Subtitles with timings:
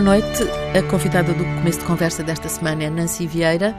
[0.00, 0.44] Boa noite.
[0.74, 3.76] A convidada do começo de conversa desta semana é Nancy Vieira,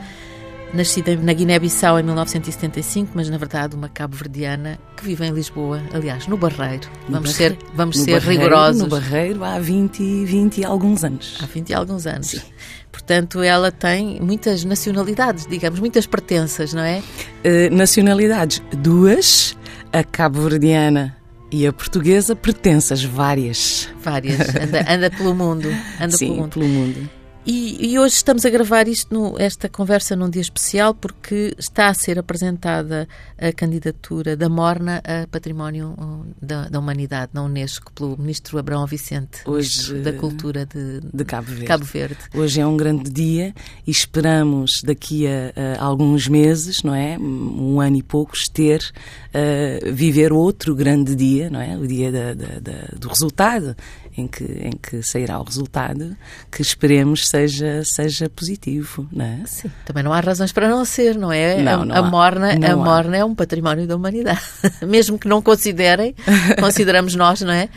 [0.71, 6.27] nascida na Guiné-Bissau em 1975, mas na verdade uma cabo-verdiana que vive em Lisboa, aliás,
[6.27, 6.87] no Barreiro.
[7.07, 8.81] No vamos Barreiro, ser, vamos ser Barreiro, rigorosos.
[8.83, 11.39] No Barreiro há 20, 20 e alguns anos.
[11.41, 12.45] Há 20 e alguns anos.
[12.91, 17.01] Portanto, ela tem muitas nacionalidades, digamos, muitas pertenças, não é?
[17.43, 19.57] Eh, nacionalidades, duas,
[19.91, 21.19] a cabo-verdiana
[21.51, 23.89] e a portuguesa, pertenças várias.
[24.01, 24.39] Várias.
[24.55, 25.67] Anda, anda pelo mundo.
[25.99, 26.49] Anda Sim, pelo mundo.
[26.51, 27.09] pelo mundo.
[27.43, 31.87] E, e hoje estamos a gravar isto, no- esta conversa num dia especial porque está
[31.87, 35.95] a ser apresentada a candidatura da Morna a Património
[36.39, 41.47] da, da Humanidade, na Unesco, pelo Ministro Abrão Vicente, Hoje, da Cultura de, De Cabo
[41.47, 41.65] Verde.
[41.65, 42.17] Cabo Verde.
[42.35, 43.55] Hoje é um grande dia
[43.87, 47.17] e esperamos daqui a, a alguns meses, não é?
[47.17, 48.87] Um ano e poucos, ter,
[49.33, 51.75] eh, viver outro grande dia, não é?
[51.75, 53.75] O dia da- da- da- do resultado,
[54.21, 56.15] em que, em que sairá o resultado,
[56.51, 59.41] que esperemos seja, seja positivo, não é?
[59.45, 61.61] Sim, também não há razões para não ser, não é?
[61.61, 62.01] Não, a, não a.
[62.01, 62.85] Morna, a Não há.
[62.85, 64.41] Morna é um património da humanidade.
[64.87, 66.15] Mesmo que não considerem,
[66.59, 67.69] consideramos nós, não é?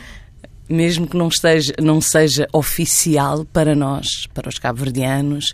[0.67, 5.53] mesmo que não, esteja, não seja oficial para nós, para os cabo-verdianos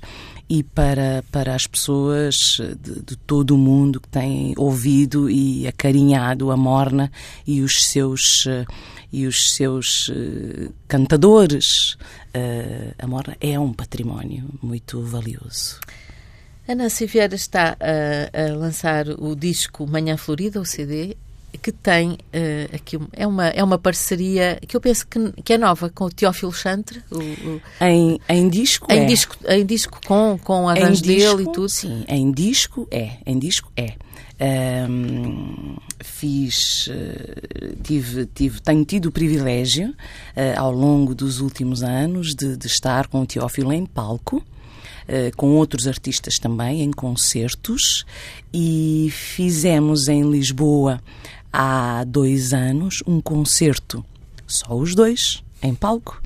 [0.52, 6.52] e para, para as pessoas de, de todo o mundo que têm ouvido e acarinhado
[6.52, 7.10] a Morna
[7.48, 8.66] e os seus, eh,
[9.12, 11.98] e os seus eh, cantadores.
[12.34, 15.80] Eh, A Morna é um património muito valioso.
[16.68, 21.18] A Nancy Vieira está a, a lançar o disco Manhã Florida, o CD,
[21.62, 25.58] que tem eh, aqui é uma é uma parceria que eu penso que, que é
[25.58, 29.06] nova com o Teófilo Chantre, o, o- Em, em disco em é.
[29.06, 31.68] disco em disco com com Em arranjo dele e tudo.
[31.68, 33.18] Sim, em disco é.
[33.26, 33.96] Em disco é.
[34.44, 39.94] Ahm, fiz, eh, tive, tive, tenho tido o privilégio
[40.36, 44.44] eh, ao longo dos últimos anos de, de estar com o Teófilo em palco,
[45.08, 48.04] eh, com outros artistas também, em concertos,
[48.52, 51.00] e fizemos em Lisboa
[51.54, 54.04] há dois anos um concerto,
[54.48, 56.22] só os dois, em palco,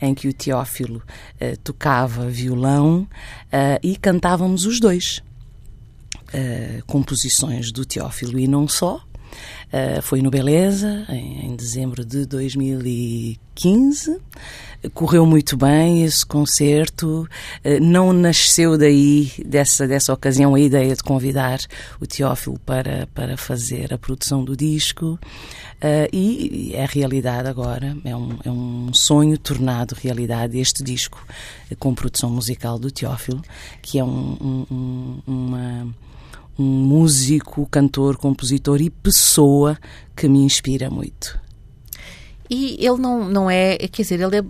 [0.00, 1.02] em que o Teófilo
[1.40, 3.08] eh, tocava violão
[3.50, 5.22] eh, e cantávamos os dois.
[6.38, 9.00] Eh, composições do Teófilo e não só.
[9.72, 14.18] Eh, foi no Beleza, em, em dezembro de 2015.
[14.92, 17.26] Correu muito bem esse concerto.
[17.64, 21.58] Eh, não nasceu daí, dessa, dessa ocasião, a ideia de convidar
[22.00, 25.18] o Teófilo para, para fazer a produção do disco.
[25.80, 31.18] Eh, e é realidade agora, é um, é um sonho tornado realidade este disco
[31.78, 33.42] com produção musical do Teófilo,
[33.82, 35.94] que é um- um- uma
[36.58, 39.78] um músico, cantor, compositor e pessoa
[40.14, 41.38] que me inspira muito.
[42.48, 44.44] E ele não não é, quer dizer, ele é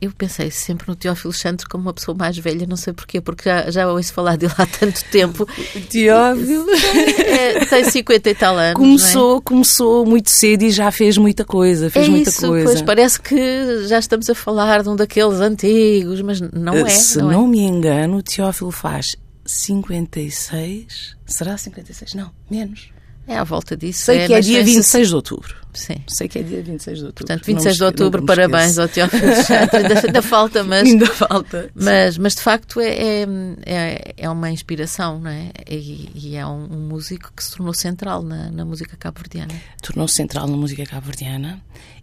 [0.00, 3.48] eu pensei sempre no Teófilo Chantre como uma pessoa mais velha, não sei porquê, porque
[3.48, 5.46] já, já ouço falar dele há tanto tempo.
[5.90, 8.62] Teófilo É, tem 50 e tal anos.
[8.62, 8.74] não é?
[8.74, 12.64] começou, começou muito cedo e já fez muita coisa, fez é muita isso, coisa.
[12.64, 16.88] pois parece que já estamos a falar de um daqueles antigos, mas não é.
[16.88, 17.48] Se não não, é.
[17.48, 19.16] me engano, o Teófilo faz
[19.50, 21.16] 56.
[21.26, 22.14] Será 56?
[22.14, 22.90] Não, menos.
[23.26, 24.04] É à volta disso.
[24.06, 25.56] Sei que é dia pensa- 26 de outubro.
[25.72, 25.94] Sim.
[26.08, 27.26] Sei que é dia 26 de outubro.
[27.26, 29.22] Portanto, Não 26 de me esque- outubro, parabéns ao Teófilo.
[29.72, 31.70] Ainda, ainda falta, mas, Ainda falta.
[31.74, 33.26] mas, mas de facto é, é,
[33.66, 35.52] é, é uma inspiração, não é?
[35.68, 39.54] E, e é um, um músico que se tornou central na, na música cabo-verdiana.
[39.80, 41.62] tornou-se central na música cabo-verdiana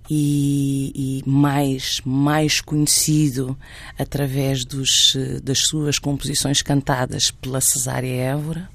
[0.09, 3.57] e, e mais, mais conhecido
[3.97, 8.69] através dos, das suas composições cantadas pela Cesária Évora,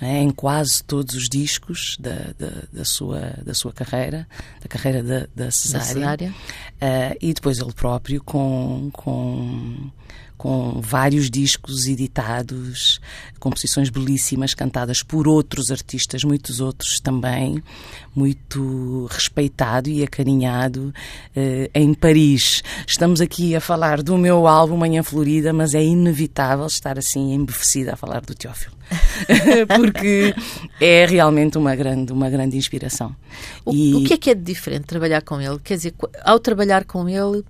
[0.00, 0.18] é?
[0.20, 4.26] em quase todos os discos da, da, da sua, da sua carreira,
[4.60, 5.86] da carreira da, da Da Cesária.
[5.86, 6.34] Cesária.
[6.80, 9.90] Ah, e depois ele próprio com, com,
[10.36, 13.00] com vários discos editados,
[13.38, 17.62] composições belíssimas cantadas por outros artistas, muitos outros também,
[18.14, 20.92] muito respeitado e acarinhado
[21.34, 22.62] eh, em Paris.
[22.86, 27.94] Estamos aqui a falar do meu álbum Manhã Florida, mas é inevitável estar assim embevecida
[27.94, 28.74] a falar do Teófilo.
[29.76, 30.34] Porque
[30.80, 33.14] é realmente uma grande, uma grande inspiração.
[33.64, 35.58] O, E- o que é que é de diferente trabalhar com ele?
[35.62, 37.42] Quer dizer, ao trabalhar com ele,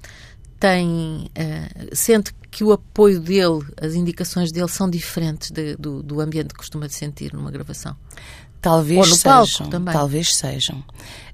[0.59, 6.21] tem eh, sente que o apoio dele, as indicações dele são diferentes de- do, do
[6.21, 7.97] ambiente que costuma sentir numa gravação.
[8.61, 9.93] Talvez Ou no palco sejam, também.
[9.93, 10.83] talvez sejam.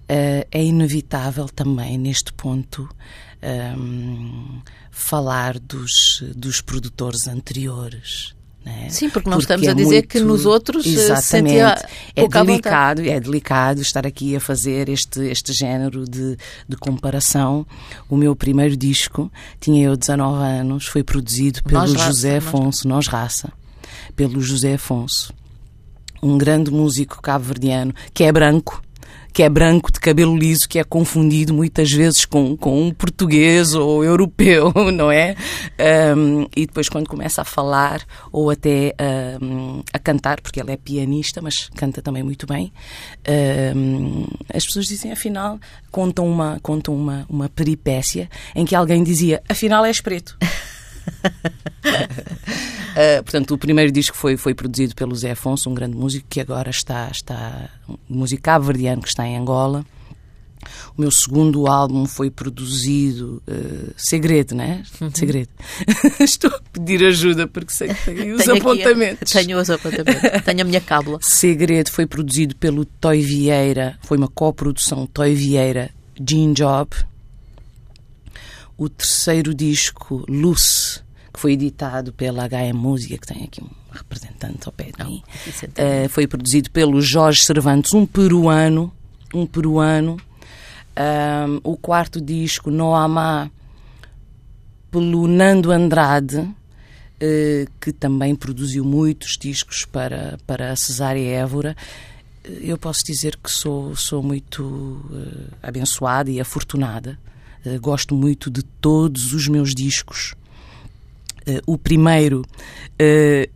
[0.08, 2.88] Eh, é inevitável também neste ponto
[3.40, 8.34] ehm, falar dos, dos produtores anteriores
[8.64, 8.90] É?
[8.90, 10.08] Sim, porque não porque estamos a dizer muito...
[10.08, 15.52] que nos outros eh, exatamente é delicado, é delicado estar aqui a fazer este este
[15.54, 16.36] género de,
[16.68, 17.66] de comparação.
[18.08, 22.86] O meu primeiro disco tinha eu 19 anos, foi produzido pelo nós José raça, Afonso,
[22.86, 23.06] nós...
[23.06, 23.52] nós raça,
[24.14, 25.32] pelo José Afonso,
[26.22, 28.82] um grande músico cabo-verdiano que é branco
[29.32, 33.74] que é branco, de cabelo liso, que é confundido muitas vezes com, com um português
[33.74, 35.36] ou europeu, não é?
[36.16, 38.94] Um, e depois, quando começa a falar ou até
[39.40, 42.72] um, a cantar, porque ele é pianista, mas canta também muito bem,
[43.76, 45.58] um, as pessoas dizem, afinal,
[45.90, 50.36] contam uma, contam uma, uma peripécia em que alguém dizia, afinal és preto.
[51.84, 56.40] Uh, portanto, o primeiro disco foi, foi produzido pelo Zé Afonso, um grande músico que
[56.40, 59.84] agora está, está um músico cabo-verdiano que está em Angola.
[60.96, 64.82] O meu segundo álbum foi produzido uh, segredo, né?
[65.00, 65.10] Uhum.
[65.14, 65.48] Segredo.
[66.20, 69.32] Estou a pedir ajuda porque sei que tenho os tenho apontamentos.
[69.32, 70.42] Tenho os apontamentos.
[70.44, 71.18] tenho a minha cábula.
[71.22, 75.90] Segredo foi produzido pelo Toy Vieira, foi uma coprodução Toy Vieira
[76.22, 76.90] Jean Job
[78.80, 84.60] o terceiro disco, Luce, que foi editado pela HM Música, que tem aqui um representante
[84.64, 88.90] ao pé de mim, uh, foi produzido pelo Jorge Cervantes, um peruano,
[89.34, 90.16] um peruano.
[90.96, 93.50] Um, o quarto disco, Noamá,
[94.90, 101.76] pelo Nando Andrade, uh, que também produziu muitos discos para, para Cesária Évora.
[102.42, 107.18] Eu posso dizer que sou, sou muito uh, abençoada e afortunada
[107.64, 110.34] eh, gosto muito de todos os meus discos.
[111.46, 113.50] Uh, o primeiro uh,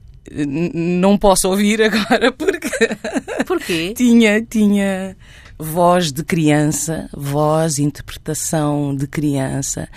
[0.75, 2.71] não posso ouvir agora porque
[3.47, 3.93] Porquê?
[3.95, 5.15] tinha tinha
[5.59, 9.89] voz de criança, voz, interpretação de criança.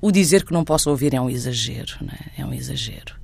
[0.00, 1.94] O dizer que não posso ouvir é um exagero,
[2.36, 2.40] é?
[2.40, 3.14] é um exagero.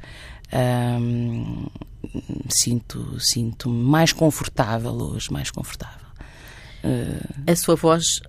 [2.50, 6.06] Sinto sinto mais confortável hoje, mais confortável.
[6.84, 8.20] Uh, a sua voz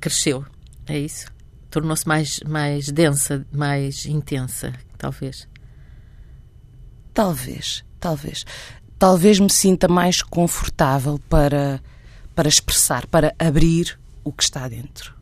[0.00, 0.44] cresceu
[0.86, 1.26] é isso?
[1.70, 5.48] Tornou-se mais, mais densa, mais intensa, talvez.
[7.12, 8.44] Talvez, talvez.
[8.98, 11.82] Talvez me sinta mais confortável para,
[12.34, 15.14] para expressar, para abrir o que está dentro.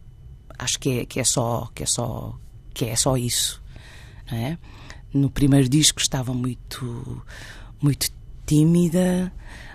[0.59, 2.39] Acho que é, que é só que é só
[2.73, 3.63] que é só isso,
[4.31, 4.59] não é?
[5.13, 7.23] No primeiro disco estava muito
[7.81, 8.09] muito
[8.47, 9.33] tímida,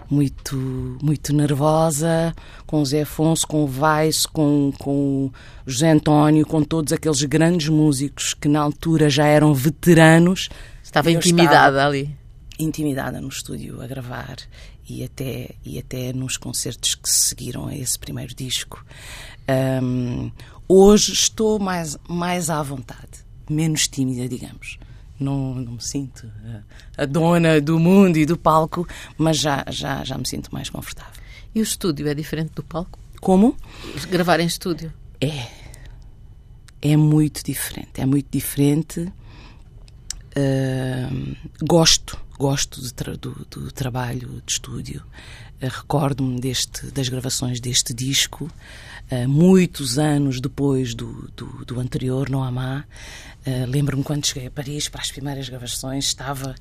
[0.09, 0.55] muito,
[1.01, 2.33] muito nervosa,
[2.65, 5.33] com o Zé Afonso, com o Weiss, com, com o
[5.65, 10.49] José António, com todos aqueles grandes músicos que na altura já eram veteranos.
[10.83, 12.15] Estava intimidada estava ali.
[12.57, 14.37] Intimidada no estúdio a gravar
[14.89, 18.83] e até, e até nos concertos que seguiram a esse primeiro disco.
[19.81, 20.31] Um,
[20.67, 24.77] hoje estou mais, mais à vontade, menos tímida, digamos
[25.19, 26.31] não, não me sinto
[26.97, 28.87] a, a, dona do mundo e do palco,
[29.17, 31.21] mas já, já, já me sinto mais confortável.
[31.53, 32.99] E o estúdio é diferente do palco?
[33.19, 33.55] Como?
[34.09, 34.93] Gravar em estúdio?
[35.19, 35.47] É.
[36.81, 37.99] É muito diferente.
[37.99, 39.11] É muito diferente.
[40.37, 45.03] Uh, gosto, gosto tra do, do, trabalho de estúdio.
[45.61, 48.49] Uh, Recordo-me das gravações deste disco,
[49.11, 52.85] uh, muitos anos depois do, do, do anterior, No Amá.
[53.45, 56.55] Uh, Lembro-me quando cheguei a Paris para as primeiras gravações, estava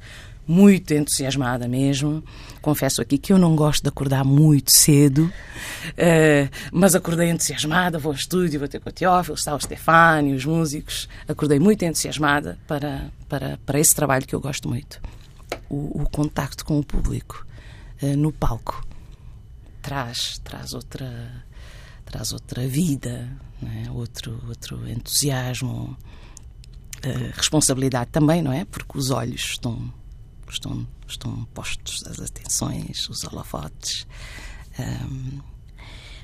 [0.44, 2.24] muito entusiasmada mesmo.
[2.60, 5.30] Confesso aqui que eu não gosto de acordar muito cedo,
[6.72, 7.98] mas acordei entusiasmada.
[7.98, 11.06] Vou ao estúdio, vou ter com o Teófilo, está o Stefani, os músicos.
[11.28, 14.98] Acordei muito entusiasmada para, para, para esse trabalho que eu gosto muito.
[15.70, 17.46] O, o contacto com o público
[18.02, 18.86] uh, no palco
[19.82, 21.44] traz, traz outra
[22.08, 23.30] traz outra vida,
[23.62, 23.90] é?
[23.90, 25.96] outro, outro entusiasmo,
[27.04, 28.64] uh, responsabilidade também, não é?
[28.64, 29.92] Porque os olhos estão,
[30.48, 34.06] estão, estão postos, as atenções, os holofotes.
[34.78, 35.40] Um...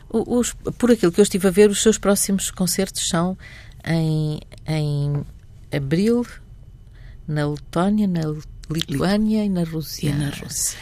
[0.09, 3.37] Os, por aquilo que eu estive a ver, os seus próximos concertos são
[3.85, 5.25] em, em
[5.75, 6.25] abril,
[7.27, 8.21] na Letónia, na
[8.71, 10.11] Lituânia e na Rússia.
[10.11, 10.79] E na Rússia.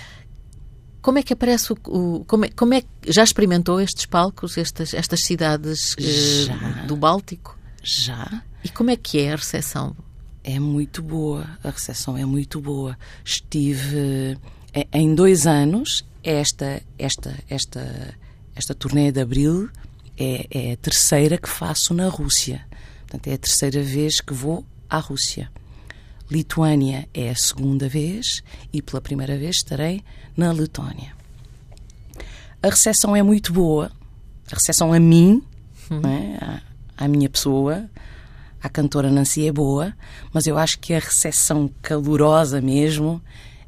[1.00, 1.76] Como é que aparece o.
[1.86, 7.58] o como, é, como é já experimentou estes palcos, estas, estas cidades uh, do Báltico?
[7.82, 8.42] Já.
[8.64, 9.96] E como é que é a recepção?
[10.44, 12.96] É muito boa, a recepção é muito boa.
[13.24, 14.38] Estive
[14.72, 18.14] eh, em dois anos, esta, esta, esta,
[18.54, 19.68] esta turnê de abril
[20.16, 22.64] é, é a terceira que faço na Rússia.
[23.00, 25.50] Portanto, é a terceira vez que vou à Rússia.
[26.32, 30.02] Lituânia é a segunda vez e pela primeira vez estarei
[30.34, 31.14] na Letónia.
[32.62, 33.92] A recepção é muito boa.
[34.50, 35.42] A recepção a mim,
[35.90, 36.00] hum.
[36.08, 36.62] é?
[36.96, 37.84] à, à minha pessoa,
[38.62, 39.92] a cantora Nancy é boa,
[40.32, 43.20] mas eu acho que a recepção calorosa mesmo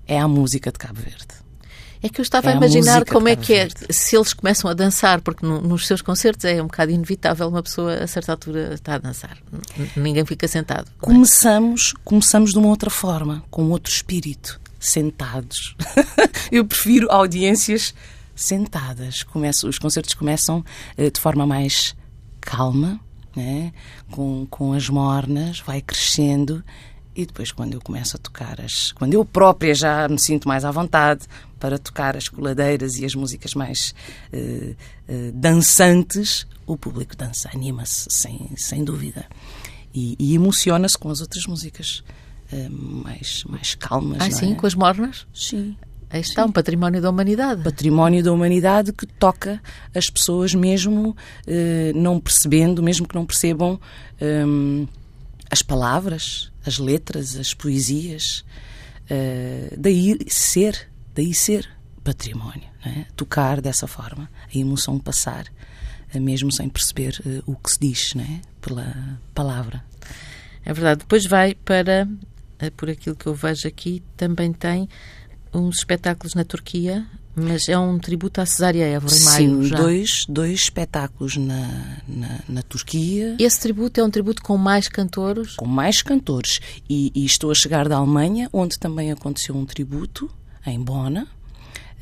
[0.07, 1.44] é a música de Cabo Verde.
[2.05, 4.75] É que eu estava é a imaginar como é que é, se eles começam a
[4.75, 8.75] dançar, porque no, nos seus concertos é um bocado inevitável uma pessoa a certa altura
[8.75, 9.39] está a dançar.
[9.97, 10.87] Ninguém fica sentado.
[10.87, 11.01] É?
[11.01, 15.75] Começamos, começamos de uma outra forma, com outro espírito, sentados.
[16.53, 17.95] eu prefiro audiências
[18.37, 19.23] sentadas.
[19.23, 20.63] Começo, os concertos começam
[20.99, 21.97] uh, de forma mais
[22.39, 23.01] calma,
[23.35, 23.73] né?
[24.11, 26.63] com, com as mornas, vai crescendo
[27.17, 28.91] e depois, quando eu começo a tocar as.
[28.93, 31.27] Quando eu própria já me sinto mais à vontade
[31.61, 33.95] para tocar as coladeiras e as músicas mais
[34.33, 34.71] uh,
[35.09, 39.27] uh, dançantes, o público dança, anima-se, sem, sem dúvida.
[39.95, 42.03] E, e emociona-se com as outras músicas
[42.53, 44.19] uh, mais, mais calmas.
[44.21, 44.55] Ah, sim, é?
[44.57, 45.25] com as mornas?
[45.33, 45.77] Sim.
[46.11, 46.49] Aí está, sim.
[46.49, 47.63] um património da humanidade.
[47.63, 49.63] Património da humanidade que toca
[49.95, 51.17] as pessoas mesmo
[51.93, 53.81] não percebendo, mesmo que não percebam
[54.47, 54.87] um,
[55.51, 58.45] as palavras, as letras, as poesias.
[59.05, 61.69] Uh, daí ser, daí ser
[62.03, 63.05] património, é?
[63.17, 65.47] tocar dessa forma, a emoção passar,
[66.15, 68.41] uh, mesmo sem perceber uh, o que se diz é?
[68.61, 69.85] pela palavra.
[70.65, 71.01] É verdade.
[71.01, 72.09] Depois vai para,
[72.77, 74.89] por aquilo que eu vejo aqui, também tem
[75.53, 79.77] uns espetáculos na Turquia, mas é um tributo à Cesária Évora, em maio já.
[79.77, 83.37] Dois, dois espetáculos na, na, na, Turquia.
[83.39, 85.57] Esse tributo é um tributo com mais cantores?
[85.57, 86.61] Com mais cantores.
[86.89, 90.31] E, e estou a chegar da Alemanha, onde também aconteceu um tributo,
[90.67, 91.27] em Bona.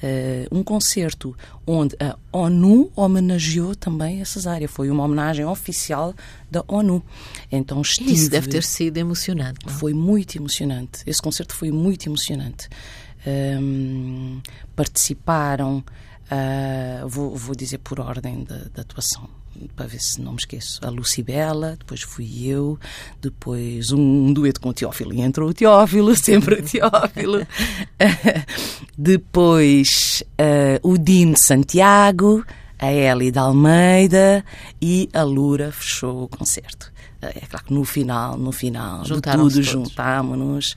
[0.02, 1.32] Uh, um concerto
[1.64, 4.68] onde a ONU homenageou também a Cesária.
[4.68, 6.12] Foi uma homenagem oficial
[6.50, 7.00] da ONU.
[7.52, 8.12] Então estive...
[8.12, 9.64] Isso deve ter sido emocionante.
[9.64, 9.72] Não?
[9.72, 11.04] Foi muito emocionante.
[11.06, 12.68] Esse concerto foi muito emocionante
[13.26, 14.40] um,
[14.74, 19.28] participaram, uh, vou, vou, dizer por ordem da atuação,
[19.76, 22.78] para ver se não me esqueço, a Lucibela, depois fui eu,
[23.20, 27.46] depois um, um dueto com o Teófilo, e entrou o Teófilo, sempre o Teófilo,
[28.96, 32.44] depois uh, o Dino Santiago,
[32.78, 34.44] a Eli de Almeida
[34.80, 36.90] e a Lura fechou o concerto.
[37.20, 40.74] É claro que no final, no final de tudo, juntámonos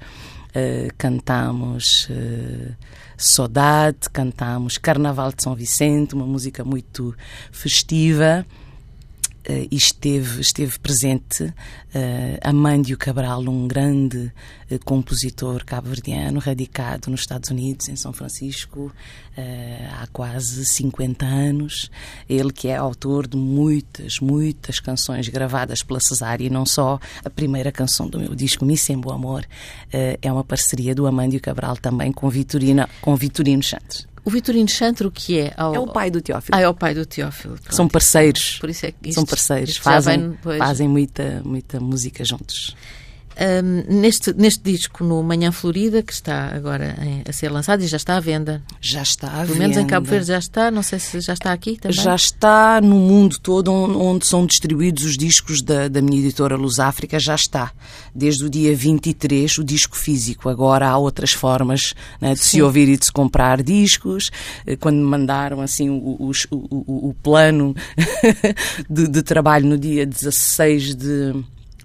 [0.55, 2.73] uh, cantamos uh,
[3.17, 7.15] Saudade, cantamos Carnaval de São Vicente, uma música muito
[7.51, 8.45] festiva.
[9.47, 11.53] Uh, esteve, esteve presente uh,
[12.41, 14.31] Amândio Cabral, um grande
[14.71, 18.91] uh, compositor cabo-verdiano, radicado nos Estados Unidos, em São Francisco,
[19.37, 21.91] uh, há quase 50 anos.
[22.27, 27.29] Ele que é autor de muitas, muitas canções gravadas pela Cesária, e não só a
[27.29, 29.45] primeira canção do meu disco, Miss em Amor,
[29.91, 34.14] é uma parceria do Amândio Cabral também com, Vitorina, com Vitorino Santos.
[34.25, 35.53] O Vitorino Chantro, o que é?
[35.55, 35.75] Ao...
[35.75, 36.57] É o pai do Teófilo.
[36.57, 37.53] Ah, é o pai do Teófilo.
[37.55, 37.75] Pronto.
[37.75, 38.57] São parceiros.
[38.59, 39.77] Por isso é que isto, São parceiros.
[39.77, 42.75] Fazem, fazem muita, muita música juntos.
[43.37, 47.87] Um, neste, neste disco, no Manhã Florida, que está agora em, a ser lançado e
[47.87, 48.63] já está à venda.
[48.79, 49.55] Já está à Pelo venda.
[49.55, 51.97] Pelo menos em Cabo Verde já está, não sei se já está aqui também.
[51.97, 56.79] Já está no mundo todo onde são distribuídos os discos da, da minha editora Luz
[56.79, 57.71] África, já está.
[58.13, 60.47] Desde o dia 23, o disco físico.
[60.47, 62.49] Agora há outras formas né, de Sim.
[62.49, 64.31] se ouvir e de se comprar discos.
[64.65, 67.75] Eh, quando me mandaram assim o, o, o, o plano
[68.89, 71.33] de, de trabalho no dia 16 de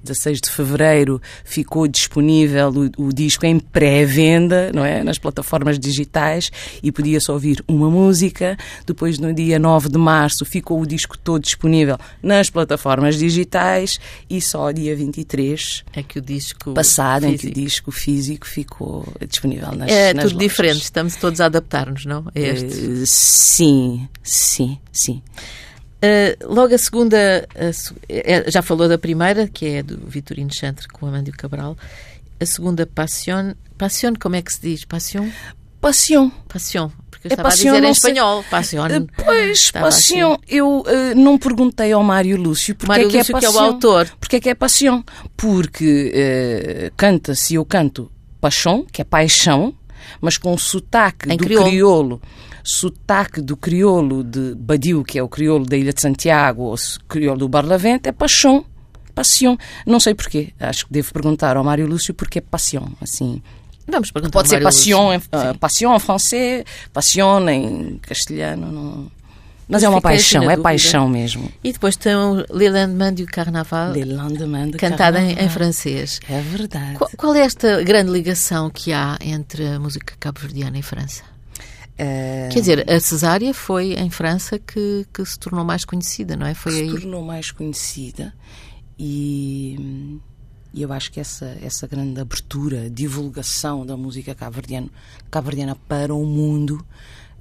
[0.03, 5.03] 16 de fevereiro ficou disponível o, o disco em pré-venda, não é?
[5.05, 6.51] Nas plataformas digitais
[6.83, 8.57] e podia-se ouvir uma música.
[8.87, 14.41] Depois, no dia 9 de março, ficou o disco todo disponível nas plataformas digitais e
[14.41, 17.35] só dia 23 é que o disco passado físico.
[17.35, 20.39] em que o disco físico ficou disponível nas É nas tudo lojas.
[20.51, 22.25] diferente, estamos todos a adaptar-nos, não?
[22.35, 22.81] A este.
[22.81, 25.23] Uh, sim, sim, sim.
[26.03, 31.07] Uh, logo a segunda, a, já falou da primeira, que é do Vitorino Chantre com
[31.07, 31.77] Amândio Cabral.
[32.41, 33.53] A segunda, Passion.
[33.77, 34.85] Passion, como é que se diz?
[34.85, 35.29] Passion?
[35.81, 36.31] Passion.
[36.49, 36.91] Passion.
[37.11, 38.45] Porque eu é estava passion, a dizer em espanhol.
[38.51, 38.87] Passion.
[38.87, 40.33] Uh, pois, Passion.
[40.33, 40.43] Assim.
[40.49, 43.51] Eu uh, não perguntei ao Mário Lúcio porque Mário é que Lúcio, é Passion.
[43.53, 44.11] que é o autor.
[44.19, 45.03] Porque é que é Passion?
[45.37, 49.75] Porque canta-se, eu canto Paixão, que é paixão,
[50.21, 51.69] mas com sotaque em do crioulo.
[51.69, 52.23] crioulo
[52.63, 56.77] sotaque do crioulo de Badiu, que é o crioulo da Ilha de Santiago, ou
[57.09, 58.65] crioulo do Barlavento, é paixão.
[59.15, 59.57] Passion.
[59.87, 60.53] Não sei porquê.
[60.59, 62.87] Acho que devo perguntar ao Mário Lúcio porque é passion.
[63.01, 63.43] Assim,
[63.91, 68.71] Vamos perguntar Pode ser passion em, uh, passion em francês, passion em castelhano.
[68.71, 69.20] Não...
[69.71, 71.51] Mas, é uma paixão, é paixão mesmo.
[71.63, 75.43] E depois tem o Le Lendemain du Carnaval, Le Lendemain du cantada Carnaval.
[75.43, 76.21] em, em, francês.
[76.29, 76.99] É verdade.
[76.99, 81.23] Qual, qual, é esta grande ligação que há entre a música cabo-verdiana e França?
[81.93, 82.51] Uh...
[82.51, 86.55] Quer dizer, a Cesária foi em França que, que se tornou mais conhecida, não é?
[86.55, 86.91] Foi se aí.
[86.91, 88.35] tornou mais conhecida
[88.99, 90.19] E,
[90.75, 96.85] e eu acho que essa, essa grande abertura, divulgação da música cabo-verdiana para o mundo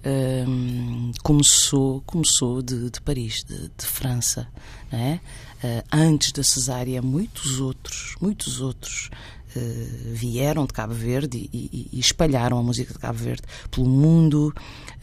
[0.06, 4.48] um, começou, começou de, de Paris, de, de, França.
[4.92, 5.20] Não é?
[5.64, 9.10] Uh, antes da cesárea, muitos outros, muitos outros
[9.56, 13.88] uh, vieram de Cabo Verde e, e, e, espalharam a música de Cabo Verde pelo
[13.88, 14.54] mundo,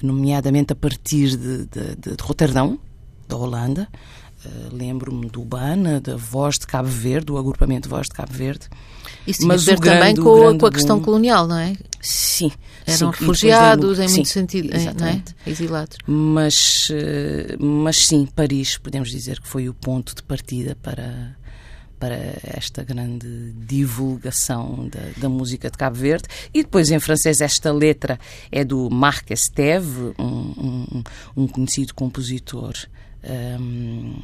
[0.03, 2.79] nomeadamente a partir de, de Roterdão,
[3.29, 3.89] da Holanda.
[4.45, 8.69] Uh, Lembro-me do Bana, da Voz de Cabo Verde, do agrupamento Voz de Cabo Verde.
[9.27, 11.77] Isso tinha Mas a ver também com, com, a questão boom, colonial, não é?
[12.01, 12.51] Sim.
[12.87, 15.23] Eram sim, refugiados, em muito sentido, não é?
[15.45, 15.99] exilados.
[16.07, 21.37] Mas, eh, mas sim, Paris, podemos dizer que foi o ponto de partida para,
[21.99, 26.29] para esta grande divulgação da, da, música de Cabo Verde.
[26.55, 28.21] E depois, em francês, esta letra
[28.53, 31.03] é do Marc Esteve, um, um,
[31.37, 32.75] um conhecido compositor
[33.61, 34.15] um,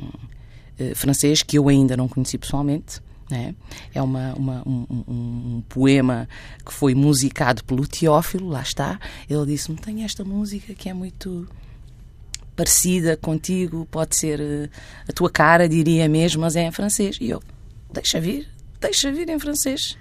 [0.78, 3.00] eh, francês que eu ainda não conheci pessoalmente.
[3.36, 3.54] É,
[3.94, 6.28] é uma, uma um, um, um, poema
[6.64, 8.98] que foi musicado pelo Teófilo, lá está.
[9.28, 11.48] Ele disse-me: Tem esta música que é muito
[12.54, 14.68] parecida contigo, pode ser eh,
[15.08, 17.16] a tua cara, diria mesmo, mas é em francês.
[17.20, 17.42] E eu:
[17.92, 18.48] Deixa vir,
[18.80, 19.96] deixa vir em francês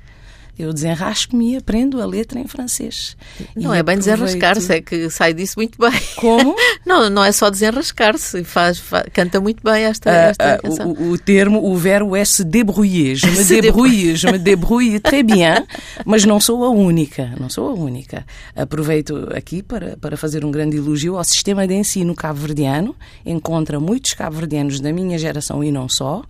[0.58, 3.15] eu desenrasco-me e aprendo a letra em francês.
[3.55, 6.00] Não e é bem desenrascar-se, é que sai disso muito bem.
[6.15, 6.55] Como?
[6.86, 10.91] não, não é só desenrascar-se, faz, faz, canta muito bem esta, uh, esta uh, canção.
[10.91, 13.15] O, o, termo, o verbo é se débrouiller.
[13.15, 15.65] Je me débrouille, je me débrouille très bien,
[16.05, 18.25] mas não sou a única, não sou a única.
[18.55, 22.96] Aproveito aqui para, para fazer um grande elogio ao sistema de ensino cabo-verdiano.
[23.25, 26.22] Encontra muitos cabo-verdianos da minha geração e não só,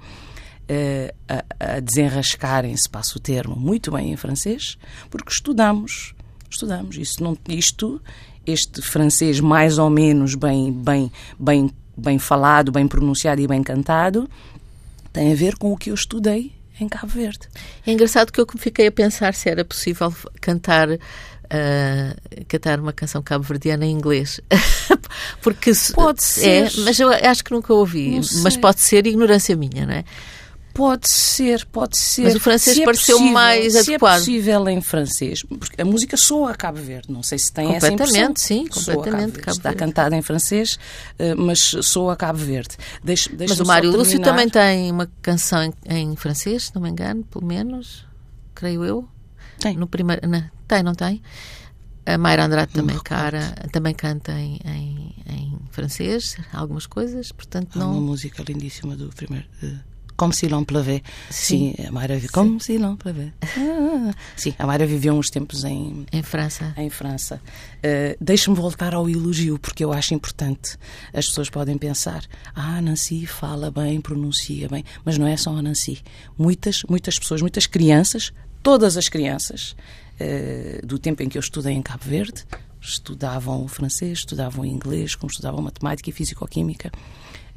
[0.71, 4.77] uh, a, a desenrascarem-se, passo o termo, muito bem em francês,
[5.09, 6.15] porque estudamos.
[6.49, 6.97] Estudamos.
[6.97, 8.01] Isso não, isto,
[8.45, 14.29] este francês mais ou menos bem, bem, bem, bem falado, bem pronunciado e bem cantado,
[15.11, 17.47] tem a ver com o que eu estudei em Cabo Verde.
[17.85, 20.89] É engraçado que eu fiquei a pensar se era possível cantar
[21.51, 24.39] uh, cantar uma canção cabo-verdiana em inglês.
[25.41, 26.65] Porque pode ser.
[26.65, 28.19] É, mas eu acho que nunca ouvi.
[28.41, 30.03] Mas pode ser ignorância minha, não é?
[30.73, 32.23] Pode ser, pode ser.
[32.23, 34.13] Mas o francês se é pareceu possível, mais se é adequado.
[34.13, 37.75] é possível em francês, porque a música soa a Cabo Verde, não sei se tem
[37.75, 38.27] essa impressão.
[38.27, 39.49] Completamente, sim, completamente.
[39.49, 40.79] Está cantada em francês,
[41.19, 42.77] eh, mas soa a Cabo Verde.
[43.03, 46.89] Deixe, mas o Mário Lúcio também tem uma canção em, em, francês, se não me
[46.89, 48.05] engano, pelo menos,
[48.55, 49.07] creio eu.
[49.59, 49.75] Tem.
[49.75, 51.21] No primeiro, não, tem, não tem?
[52.05, 57.89] A Mayra Andrade também, cara, também canta em, em, em, francês, algumas coisas, portanto não...
[57.89, 59.47] Há uma música lindíssima do primeiro...
[59.61, 59.90] Uh
[60.21, 61.01] como se l'on pleuvait.
[61.31, 62.29] Sim, a Mayra viveu.
[62.31, 63.33] Como se l'on pleuvait.
[63.41, 66.75] Ah, sim, a Mayra viveu uns tempos em, em França.
[66.77, 67.41] Em França.
[67.77, 70.77] Uh, Deixa-me voltar ao elogio, porque eu acho importante.
[71.11, 74.83] As pessoas podem pensar: ah, a Nancy fala bem, pronuncia bem.
[75.03, 76.03] Mas não é só a Nancy.
[76.37, 78.31] Muitas, muitas pessoas, muitas crianças,
[78.61, 79.75] todas as crianças
[80.19, 82.45] uh, do tempo em que eu estudei em Cabo Verde,
[82.79, 86.91] estudavam francês, estudavam inglês, como estudavam matemática e físico-química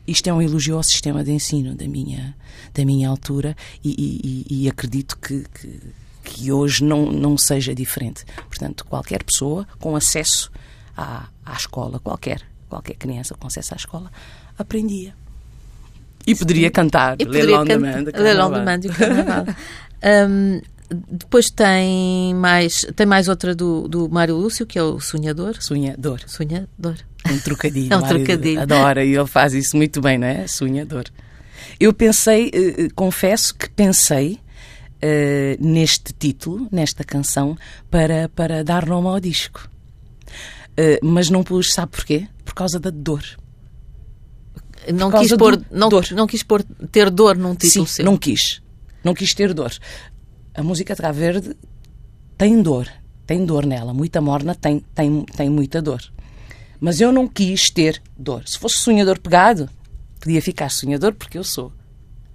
[0.07, 2.37] isto é um elogio ao sistema de ensino da minha,
[2.73, 5.81] da minha altura e, e, e acredito que, que,
[6.23, 8.25] que, hoje não, não seja diferente.
[8.49, 10.51] Portanto, qualquer pessoa com acesso
[10.97, 14.13] à, à escola, qualquer, qualquer criança com acesso à escola,
[14.59, 15.15] aprendia.
[16.27, 19.47] E poderia cantar e poderia Le Lendemain Le Lendemain do Carnaval.
[20.29, 25.57] um, depois tem mais, tem mais outra do, do Mário Lúcio, que é o Sonhador.
[25.61, 26.21] Sonhador.
[26.27, 26.97] Sonhador.
[27.27, 27.89] Um trocadilho.
[27.93, 28.61] É um trocadilho.
[28.61, 30.47] Adora e ele faz isso muito bem, não é?
[30.47, 31.05] Sonhador.
[31.81, 34.39] Eu pensei, eh, confesso que pensei
[35.03, 37.57] uh, neste título, nesta canção,
[37.91, 39.69] para, para dar nome ao disco.
[41.03, 42.27] Mas não pus, sabe porquê?
[42.45, 43.23] Por causa da dor.
[44.93, 46.07] Não quis, pôr, não, dor.
[46.13, 48.05] não quis pôr ter dor num título Sim, seu.
[48.05, 48.61] não quis.
[49.03, 49.73] Não quis ter dor.
[50.55, 51.57] A música de Verde
[52.39, 52.89] tem dor.
[53.27, 53.93] Tem dor nela.
[53.93, 56.01] Muita morna tem, tem, tem muita dor.
[56.81, 58.47] Mas eu não quis ter dor.
[58.47, 59.69] Se fosse sonhador pegado,
[60.21, 61.73] podia ficar sonhador porque eu sou.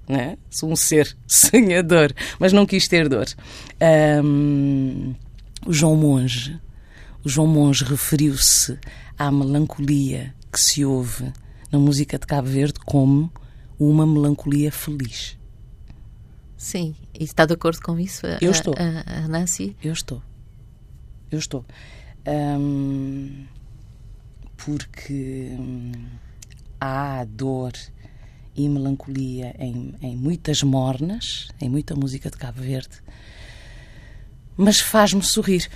[0.08, 0.38] Né?
[0.50, 3.28] Sou um ser sonhador, mas não quis ter dor.
[4.24, 5.16] Um,
[5.66, 6.60] o João Monge,
[7.24, 8.78] o João Monge referiu-se
[9.18, 11.32] à melancolia que se ouve
[11.72, 13.32] na música de Cabo Verde como
[13.80, 15.38] uma melancolia feliz.
[16.58, 18.26] Sim, e está de acordo com isso?
[18.26, 18.74] A, eu estou.
[18.78, 19.76] A, a Nancy?
[19.84, 20.24] Eu estou.
[21.30, 21.66] Eu estou.
[24.56, 25.92] Porque hum,
[26.80, 27.74] há dor
[28.56, 33.02] e melancolia em, em muitas mornas, em muita música de Cabo Verde,
[34.56, 35.70] mas faz-me sorrir.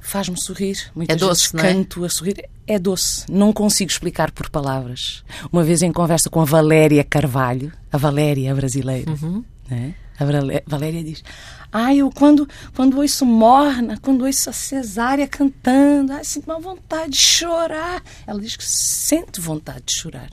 [0.00, 0.90] Faz-me sorrir.
[0.94, 2.06] Muitas é doce, vezes canto é?
[2.06, 2.50] a sorrir.
[2.66, 3.30] É doce.
[3.30, 5.24] Não consigo explicar por palavras.
[5.50, 9.10] Uma vez em conversa com a Valéria Carvalho, a Valéria brasileira.
[9.10, 9.44] Uhum.
[9.72, 9.94] Né?
[10.18, 10.24] A
[10.66, 11.24] Valéria diz:
[11.72, 17.18] Ah, eu quando, quando ouço Morna, quando ouço a Cesária cantando, sinto uma vontade de
[17.18, 18.02] chorar.
[18.26, 20.30] Ela diz que sente vontade de chorar.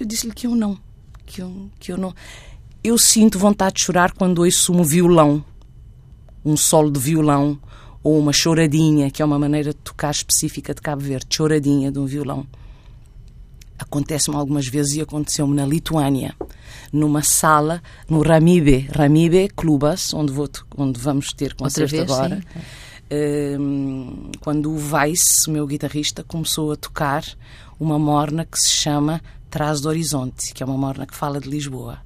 [0.00, 0.78] Eu disse-lhe que eu não.
[1.26, 2.14] Que eu, que eu não.
[2.82, 5.44] Eu sinto vontade de chorar quando ouço um violão,
[6.44, 7.58] um solo de violão,
[8.02, 11.98] ou uma choradinha, que é uma maneira de tocar específica de Cabo Verde, choradinha de
[11.98, 12.46] um violão.
[13.78, 16.34] Acontece-me algumas vezes e aconteceu-me na Lituânia,
[16.92, 22.40] numa sala, no Ramibe, Ramibe Clubas, onde, vou, onde vamos ter concerto vez, agora.
[23.10, 27.24] Um, quando o Weiss, meu guitarrista, começou a tocar
[27.78, 31.48] uma morna que se chama Traz do Horizonte, que é uma morna que fala de
[31.48, 31.98] Lisboa.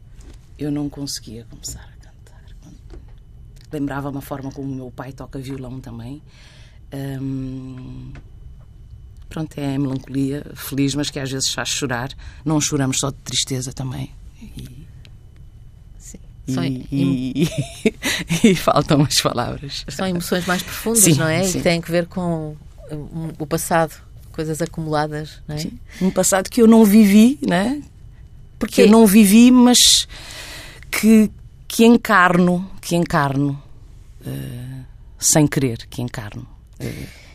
[0.59, 2.43] Eu não conseguia começar a cantar.
[3.73, 6.23] Lembrava uma forma como o meu pai toca violão também.
[6.93, 8.13] Um,
[9.29, 12.11] pronto, é a melancolia feliz, mas que às vezes faz chorar.
[12.45, 14.11] Não choramos só de tristeza também.
[14.41, 14.87] E,
[16.49, 16.87] Sim.
[16.91, 17.51] E,
[18.43, 19.85] e, e, faltam as palavras.
[19.89, 21.45] São emoções mais profundas, sim, não é?
[21.45, 21.59] Sim.
[21.59, 22.57] E têm que ver com
[23.39, 23.93] o passado,
[24.33, 25.59] coisas acumuladas, não é?
[25.59, 25.79] Sim.
[26.01, 27.83] Um passado que eu não vivi, né?
[28.59, 30.09] Porque eu não vivi, mas
[30.91, 31.31] que,
[31.69, 33.63] que encarno, que encarno,
[34.27, 34.85] uh,
[35.19, 36.47] sem querer, que encarno.
[36.81, 37.28] Uh,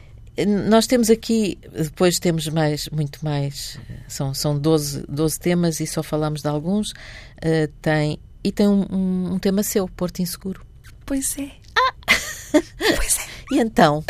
[0.68, 6.02] nós temos aqui, depois temos mais, muito mais, são, são 12, 12 temas e só
[6.02, 6.92] falamos de alguns.
[6.92, 10.66] Uh, tem, e tem um, um, um, tema seu, Porto Inseguro.
[11.06, 11.52] Pois é.
[11.76, 11.94] Ah!
[12.96, 13.34] Pois é.
[13.52, 14.04] E então?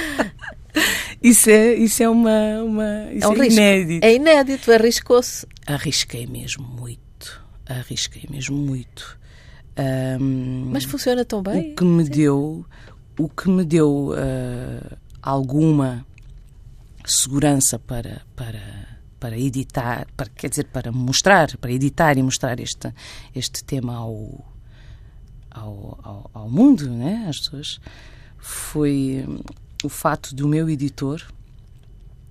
[1.22, 2.62] isso é, isso é uma.
[2.62, 4.06] uma isso é, um é inédito.
[4.06, 5.46] É inédito, arriscou-se.
[5.66, 7.44] Arrisquei mesmo muito.
[7.66, 9.18] Arrisquei mesmo muito.
[9.78, 11.72] Um, Mas funciona tão bem?
[11.72, 12.10] O que me Sim.
[12.10, 12.66] deu
[13.18, 16.06] o que me deu uh, alguma
[17.04, 22.92] segurança para, para, para editar, para, quer dizer, para mostrar, para editar e mostrar este,
[23.34, 24.44] este tema ao,
[25.50, 27.80] ao, ao, ao mundo, né, às pessoas,
[28.38, 29.26] foi
[29.82, 31.22] o fato do meu editor,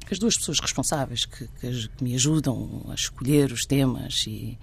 [0.10, 4.58] as duas pessoas responsáveis que, que, me ajudam a escolher os temas e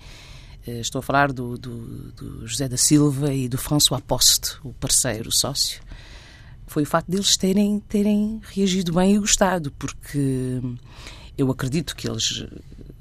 [0.66, 4.72] eh, estou a falar do, do, do, José da Silva e do François Poste, o
[4.72, 5.82] parceiro, o sócio,
[6.66, 10.60] foi o facto deles terem, terem reagido bem e gostado, porque
[11.36, 12.46] eu acredito que eles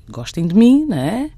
[0.09, 1.31] gostem de mim, não é?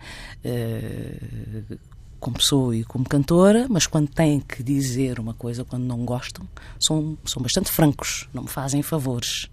[0.44, 1.78] Uh,
[2.20, 6.48] como pessoa e como cantora, mas quando têm que dizer uma coisa, quando não gostam,
[6.80, 9.48] são, são bastante francos, não me fazem favores.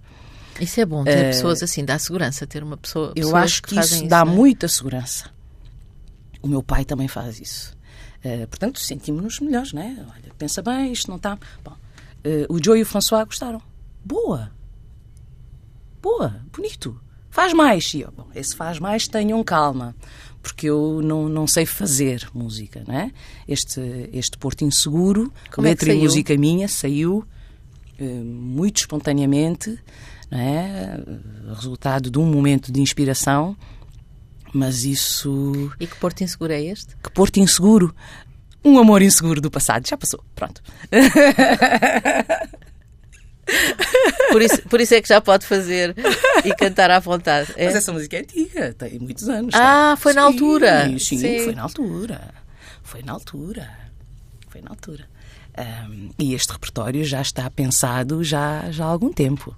[0.61, 3.13] Isso é bom, ter uh, pessoas assim, dá segurança, ter uma pessoa.
[3.17, 4.25] Eu acho que, que isso dá é?
[4.25, 5.31] muita segurança.
[6.41, 7.77] O meu pai também faz isso.
[8.25, 9.89] Uh, portanto, sentimos-nos melhores, não é?
[9.89, 11.39] Olha, pensa bem, isto não está.
[11.65, 11.75] Bom,
[12.25, 13.61] Uh, o Joe e o François gostaram.
[14.05, 14.53] Boa!
[16.01, 16.45] Boa!
[16.53, 17.01] Bonito!
[17.31, 17.95] Faz mais!
[17.95, 19.97] E eu, bom, esse faz mais, tenham calma,
[20.43, 23.11] porque eu não, não sei fazer música, não é?
[23.49, 23.81] Este,
[24.13, 27.25] este Porto Inseguro, Como é letra é e música minha, saiu
[27.99, 29.79] uh, muito espontaneamente,
[30.31, 31.03] não é?
[31.55, 33.57] Resultado de um momento de inspiração,
[34.53, 35.73] mas isso.
[35.81, 36.97] E que Porto Inseguro é este?
[37.03, 37.95] Que Porto Inseguro?
[38.65, 39.89] Um amor inseguro do passado.
[39.89, 40.23] Já passou.
[40.35, 40.63] Pronto.
[44.31, 45.95] Por isso, por isso é que já pode fazer
[46.45, 47.53] e cantar à vontade.
[47.57, 47.67] É?
[47.67, 49.55] Mas essa música é antiga, tem muitos anos.
[49.55, 50.99] Ah, foi sim, na altura.
[50.99, 52.35] Sim, sim, foi na altura.
[52.83, 53.71] Foi na altura.
[54.49, 55.07] Foi na altura.
[55.59, 59.55] Um, e este repertório já está pensado já, já há algum tempo.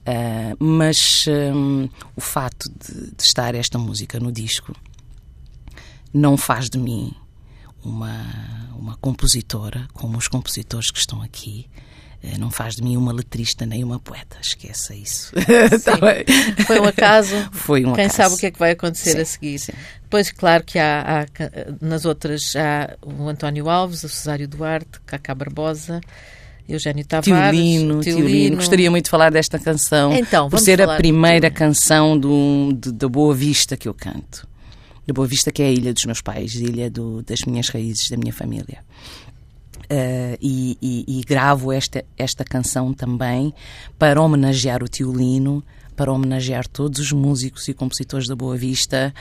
[0.00, 4.74] Uh, mas um, o fato de, de estar esta música no disco
[6.12, 7.14] não faz de mim
[7.84, 11.68] uma, uma compositora, como os compositores que estão aqui,
[12.22, 15.32] eh, não faz de mim uma letrista nem uma poeta, esqueça isso.
[15.84, 15.96] tá
[16.66, 17.34] Foi um acaso.
[17.52, 18.16] Foi um Quem acaso.
[18.16, 19.58] sabe o que é que vai acontecer sim, a seguir.
[19.58, 19.72] Sim.
[20.02, 21.26] Depois, claro que há, há,
[21.80, 26.00] nas outras há o António Alves, o Cesário Duarte, Cacá Barbosa.
[26.68, 28.54] Eugênio Tavares, Tiolino, Tiolino.
[28.54, 33.08] Gostaria muito de falar desta canção então, por ser a primeira canção do, de, da
[33.08, 34.46] Boa Vista que eu canto
[35.06, 37.68] de Boa Vista, que é a ilha dos meus pais, a ilha do, das minhas
[37.68, 38.84] raízes, da minha família.
[39.90, 43.52] Uh, e, e, e, gravo esta, esta canção também
[43.98, 45.64] para homenagear o tio Lino,
[45.96, 49.12] para homenagear todos os músicos e compositores da Boa Vista,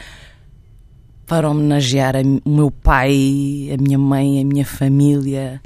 [1.25, 5.59] para homenagear a, o meu pai, a minha mãe, a minha família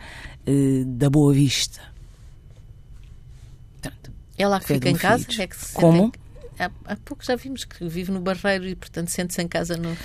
[0.47, 1.81] uh, da Boa Vista.
[4.37, 5.27] é lá que fica em casa?
[5.37, 6.13] É Como?
[6.59, 9.95] Há, há pouco já vimos que vive no Barreiro e, portanto, sente-se em casa no,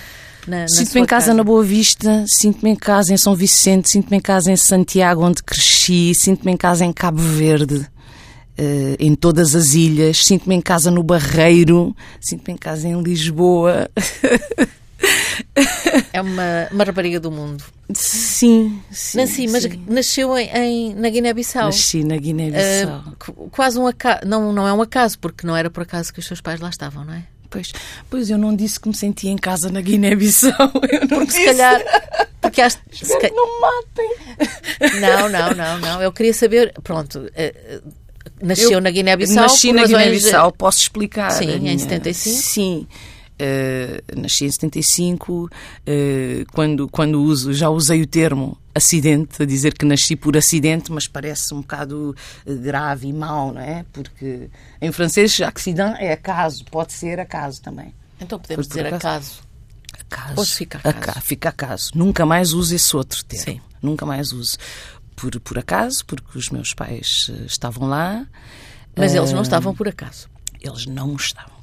[0.67, 4.21] Sinto-me em casa, casa, na Boa Vista, sinto-me em casa em São Vicente, sinto-me em
[4.21, 9.75] casa em Santiago, onde cresci, sinto-me em casa em Cabo Verde, uh, em todas as
[9.75, 13.91] ilhas, sinto-me em casa no Barreiro, sinto-me em casa em Lisboa.
[16.13, 17.63] É uma, uma rapariga do mundo.
[17.95, 19.19] Sim, sim.
[19.19, 19.85] Nasci, mas sim.
[19.87, 21.67] nasceu em, em- na Guiné-Bissau.
[21.67, 23.05] Nasci na Guiné-Bissau.
[23.19, 24.21] Qu- quase um acaso.
[24.27, 26.69] Não, não é um acaso, porque não era por acaso que os seus pais lá
[26.69, 27.23] estavam, não é?
[27.51, 27.73] Pois,
[28.11, 30.53] pois eu não disse que me sentia em casa na Guiné-Bissau.
[30.93, 31.83] Eu não Porque se calhar.
[32.43, 35.01] Porque acho, se ca- não me matem.
[35.01, 36.03] Não, não, não, não.
[36.03, 36.75] Eu queria saber.
[36.85, 37.31] Pronto.
[37.35, 37.81] eh,
[38.43, 39.45] nasceu Eu na Guiné-Bissau.
[39.45, 41.31] Nasci na razões Guiné-Bissau, posso explicar.
[41.31, 42.37] Sim, a em minha- 75?
[42.37, 42.87] Sim.
[43.39, 45.49] Eh, nasci em 75,
[45.87, 50.91] eh, quando, quando uso, já usei o termo acidente, a dizer que nasci por acidente,
[50.91, 52.15] mas parece um bocado
[52.47, 53.85] eh, grave e mau, não é?
[53.93, 57.95] Porque em francês, accident é acaso, pode ser acaso também.
[58.21, 59.41] Então podemos dizer acaso?
[60.11, 60.35] acaso.
[60.35, 60.97] Pois fica acaso.
[60.99, 61.91] Aca- fica acaso.
[61.95, 63.45] Nunca mais uso esse outro termo.
[63.45, 63.61] Sim.
[63.81, 64.57] Nunca mais uso.
[65.15, 68.27] Por, por acaso, porque os meus pais estavam lá.
[68.97, 70.29] Mas eles não estavam por acaso.
[70.61, 71.58] eles não estavam.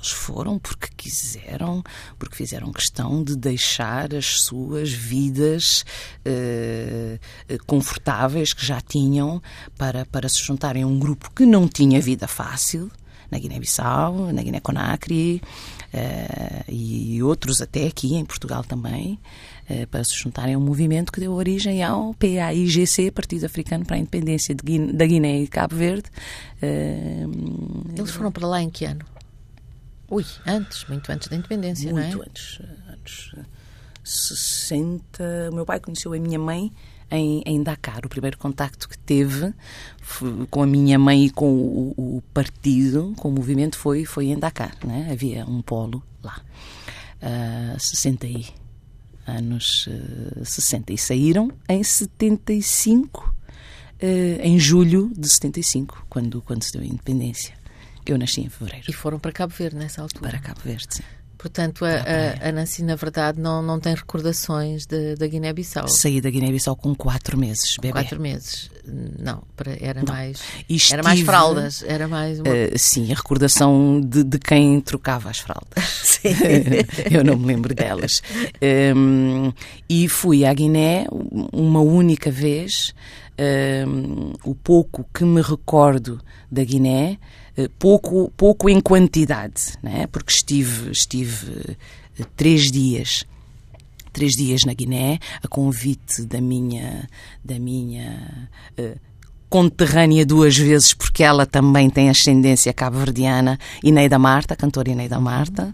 [0.00, 1.82] Eles foram porque quiseram,
[2.18, 5.84] porque fizeram questão de deixar as suas vidas
[6.24, 7.18] eh,
[7.66, 9.42] confortáveis que já tinham
[9.76, 12.90] para, para se juntarem a um grupo que não tinha vida fácil,
[13.30, 15.40] na Guiné-Bissau, na Guiné-Conakry
[15.92, 19.20] eh, e outros até aqui em Portugal também,
[19.68, 23.96] eh, para se juntarem a um movimento que deu origem ao PAIGC, Partido Africano para
[23.96, 26.08] a Independência de Guiné- da Guiné e Cabo Verde.
[26.62, 27.26] Eh,
[27.96, 29.04] Eles foram para lá em que ano?
[30.10, 32.26] Ui, antes, muito antes da independência, muito não é?
[32.26, 33.32] antes, antes.
[34.02, 35.50] 60.
[35.52, 36.72] O meu pai conheceu a minha mãe
[37.10, 38.04] em, em Dakar.
[38.04, 39.54] O primeiro contacto que teve
[40.50, 44.38] com a minha mãe e com o, o partido, com o movimento, foi, foi em
[44.38, 44.76] Dakar.
[44.84, 45.08] Né?
[45.12, 46.40] Havia um polo lá.
[47.22, 48.46] Ah, 60 e
[49.26, 49.88] anos
[50.40, 50.92] ah, 60.
[50.92, 53.34] E saíram em 75,
[54.02, 54.06] ah,
[54.42, 57.59] em julho de 75, quando, quando se deu a independência.
[58.10, 58.86] Eu nasci em fevereiro.
[58.88, 60.30] E foram para Cabo Verde nessa altura.
[60.30, 61.02] Para Cabo Verde, sim.
[61.40, 65.88] Portanto, a, a, a Nancy, na verdade, não, não tem recordações da Guiné-Bissau.
[65.88, 67.92] Saí da Guiné-Bissau com quatro meses, bebê.
[67.92, 68.70] Quatro meses.
[69.18, 69.42] Não,
[69.80, 70.42] era mais.
[70.68, 71.82] E Era mais estive, fraldas.
[71.82, 72.40] Era mais.
[72.40, 72.48] Uma...
[72.48, 76.20] eh, sim, a recordação de, de quem trocava as fraldas.
[77.10, 78.22] Eu não me lembro delas.
[78.60, 79.50] Ehm,
[79.88, 81.06] e fui à Guiné
[81.52, 82.94] uma única vez.
[83.38, 86.20] Ehm, o pouco que me recordo
[86.50, 87.18] da Guiné,
[87.78, 90.06] pouco, pouco em quantidade, né?
[90.06, 91.76] porque estive, estive
[92.18, 93.24] eh, três dias
[94.12, 97.08] três dias na Guiné, a convite da minha,
[97.44, 98.96] da minha eh,
[99.50, 105.72] conterrânea duas vezes, porque ela também tem ascendência cabo-verdiana, Ineida Marta, cantora Ineida Marta,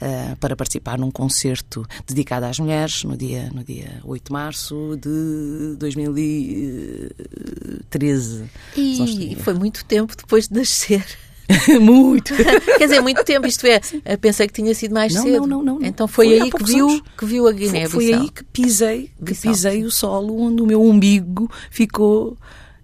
[0.00, 4.96] eh, para participar num concerto dedicado às mulheres no dia, no dia 8 de março
[5.00, 8.44] de 2013.
[8.74, 11.04] Se não estou em E foi muito tempo depois de nascer.
[11.80, 12.32] Muito!
[12.78, 13.80] Quer dizer, muito tempo, isto é,
[14.16, 15.40] pensei que tinha sido mais Não, cedo.
[15.40, 15.86] não, não, não, não.
[15.86, 17.02] Então foi, Foi aí que viu, anos.
[17.16, 17.90] que viu a Foi, Guiné-Bissau.
[18.00, 22.36] foi aí que pisei, que pisei o solo onde o meu umbigo ficou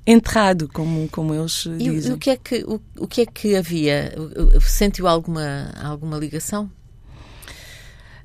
[0.07, 2.12] enterrado, como, como eles E, dizem.
[2.12, 4.12] o que é que, o, o que é que havia?
[4.61, 6.70] Sentiu alguma, alguma ligação?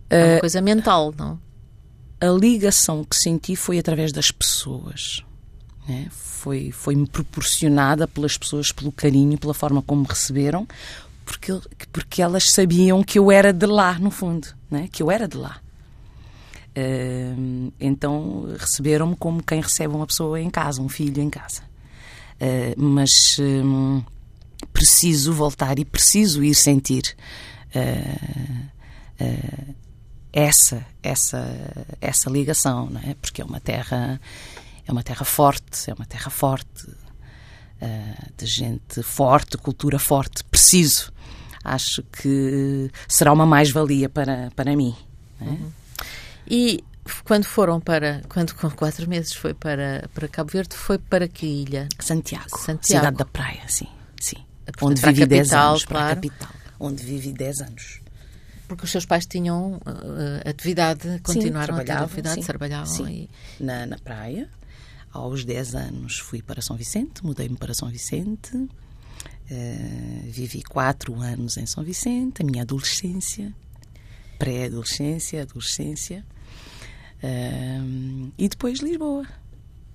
[0.09, 1.39] É Eh, uma coisa mental, não?
[2.19, 5.23] a ligação que senti foi através das pessoas.
[5.87, 6.07] né?
[6.47, 10.65] Foi, foi-me proporcionada pelas pessoas, pelo carinho, pela forma como me receberam,
[11.25, 11.51] porque,
[11.91, 14.87] porque elas sabiam que eu era de lá, no fundo, né?
[14.89, 15.59] que eu era de lá.
[16.73, 21.63] Ehm, então receberam-me como quem recebe uma pessoa em casa, um filho em casa.
[22.39, 24.01] Eh, mas hum,
[24.71, 27.13] preciso voltar e preciso ir sentir
[27.75, 28.15] eh,
[30.31, 31.43] essa essa
[31.99, 33.15] essa ligação, não é?
[33.15, 34.21] Porque é uma terra
[34.87, 36.87] é uma terra forte, é uma terra forte
[37.81, 40.43] eh, de gente forte, cultura forte.
[40.45, 41.11] Preciso.
[41.63, 44.95] Acho que será uma mais-valia para para mim.
[45.39, 45.57] não é?
[46.49, 46.83] E
[47.23, 51.45] quando foram para, quando com quatro meses foi para, para Cabo Verde, foi para que
[51.45, 51.87] ilha?
[51.99, 52.85] Santiago, Santiago.
[52.85, 53.87] cidade da praia, sim,
[54.19, 54.37] sim.
[54.65, 56.15] Portanto, onde vivi 10 capital, anos, para a claro.
[56.15, 58.01] capital, onde vivi 10 anos.
[58.67, 63.29] Porque os seus pais tinham uh, atividade, continuaram a ter atividade, sim, trabalhavam sim.
[63.59, 64.49] e Na, na praia.
[65.11, 68.51] Aos 10 anos fui para São Vicente, mudei-me para São Vicente.
[69.49, 73.53] Eh, vivi 4 anos em São Vicente, a minha adolescência,
[74.37, 76.25] pré-adolescência, adolescência.
[77.23, 77.79] Eh,
[78.37, 79.25] e depois Lisboa.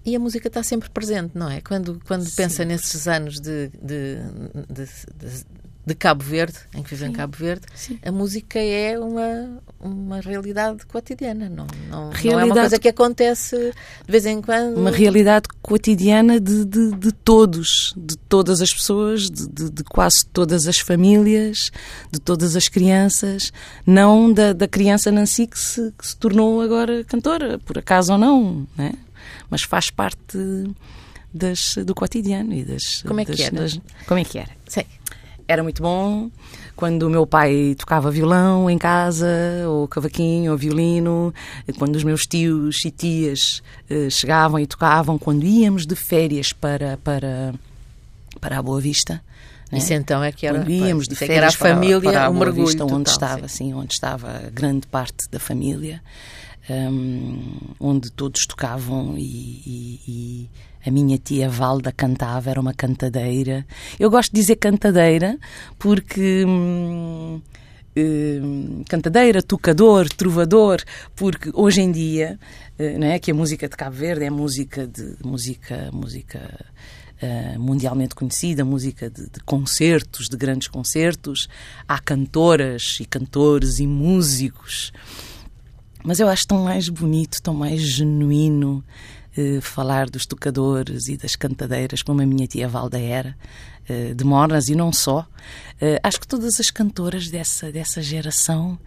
[0.05, 1.61] E a música está sempre presente, não é?
[1.61, 4.17] Quando, quando pensa nesses anos de, de,
[4.69, 5.45] de, de-
[5.85, 7.11] de Cabo Verde, em que vive Sim.
[7.11, 7.99] em Cabo Verde, Sim.
[8.05, 11.49] a música é uma, uma realidade cotidiana.
[11.49, 13.57] Não, não, não é uma Realidade- coisa que acontece
[14.07, 14.77] de vez em quando.
[14.77, 20.25] Uma realidade cotidiana de, de, de todos, de todas as pessoas, de, de, de quase
[20.27, 21.73] todas as famílias,
[22.13, 23.53] de todas as crianças,
[23.85, 28.19] não da, da criança Nancy que se, que se tornou agora cantora, por acaso ou
[28.19, 28.93] não, né?
[29.51, 30.39] mas faz parte
[31.35, 33.03] das, do cotidiano e das.
[33.03, 33.57] Como é que das- era?
[33.57, 34.51] das- como é que era?
[34.69, 34.85] Sim.
[35.53, 36.31] Era muito bom
[36.75, 39.29] quando o meu pai tocava violão em casa,
[39.69, 41.33] ou cavaquinho, ou violino,
[41.79, 46.97] quando os meus tios e tias eh, chegavam e tocavam, quando íamos de férias para,
[47.05, 47.55] para,
[48.41, 49.23] para a Boa Vista.
[49.71, 49.79] né?
[49.79, 52.25] Isso então é que era, quando íamos de que era a férias para- família, para,
[52.27, 53.65] a um Boa Vista, onde total, estava, sim.
[53.67, 56.03] assim, onde estava grande parte da família,
[56.71, 57.43] hum,
[57.79, 60.51] onde todos tocavam e, e- e
[60.85, 63.67] a minha tia Valda cantava, era uma cantadeira.
[63.99, 65.39] Eu gosto de dizer cantadeira
[65.79, 66.45] porque.
[66.47, 67.41] hum,
[67.97, 70.83] hum, cantadeira, tocador, trovador,
[71.15, 72.39] porque hoje em dia,
[72.79, 76.41] eh, não é que a música de Cabo Verde é música de música, música
[77.21, 81.49] eh, mundialmente conhecida, música de, de concertos, de grandes concertos.
[81.87, 84.93] Há cantoras e cantores e músicos.
[86.03, 88.85] Mas eu acho tão mais bonito, tão mais genuíno
[89.35, 93.35] eh, falar dos tocadores e das cantadeiras, como a minha tia Valda era,
[93.89, 95.27] eh, de Mornas e não só.
[95.81, 98.79] Eh, acho que todas as cantoras dessa, dessa geração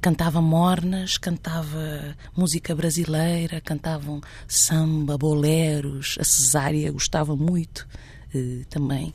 [0.00, 6.16] cantavam mornas, cantava música brasileira, cantavam samba, boleros.
[6.20, 7.88] A Cesária gostava muito
[8.70, 9.12] também.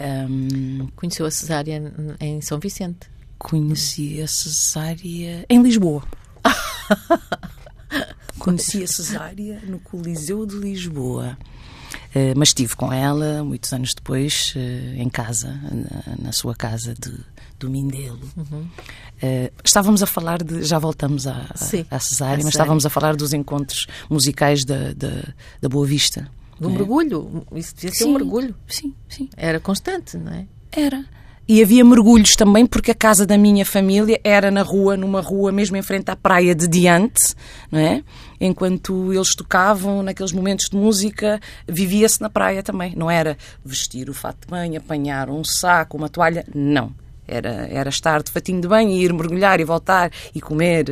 [0.00, 3.10] Ahm, Conheceu a Cesária em São Vicente.
[3.38, 6.02] Conheci a Cesária em Lisboa.
[8.44, 11.36] Conheci a Cesária no Coliseu de Lisboa.
[12.14, 16.94] Eh, mas estive com ela muitos anos depois eh, em casa, na, na sua casa
[16.94, 17.12] de,
[17.58, 18.18] do Mindelo.
[19.20, 20.62] Eh, estávamos a falar de.
[20.64, 22.44] Já voltamos à, à- Sim, à à Cesária, Cesária.
[22.44, 25.22] mas estávamos a falar dos encontros musicais da, da,
[25.60, 26.28] da Boa Vista.
[26.58, 26.76] Do né?
[26.76, 27.44] mergulho.
[27.54, 28.10] Isso devia ser Sim.
[28.10, 28.54] um mergulho.
[28.66, 29.28] Sim, sim.
[29.36, 30.46] Era constante, não é?
[30.70, 31.04] Era.
[31.48, 35.50] E havia mergulhos também, porque a casa da minha família era na rua, numa rua
[35.50, 37.34] mesmo em frente à praia de Diante,
[37.70, 38.02] não é?
[38.44, 42.92] Enquanto eles tocavam, naqueles momentos de música, vivia-se na praia também.
[42.96, 46.92] Não era vestir o fato de banho, apanhar um saco, uma toalha, não.
[47.26, 50.86] Era, era estar de fatinho de banho e ir mergulhar e voltar e comer.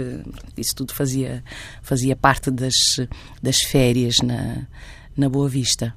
[0.56, 1.42] Isso tudo fazia,
[1.82, 3.00] fazia parte das,
[3.42, 4.62] das férias na,
[5.16, 5.92] na Boa Vista.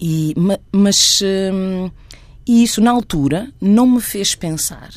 [0.00, 1.88] E, ma- mas hum,
[2.44, 4.90] e isso na altura não me fez pensar